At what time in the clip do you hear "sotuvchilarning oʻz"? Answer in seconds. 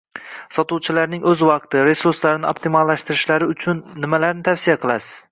0.55-1.41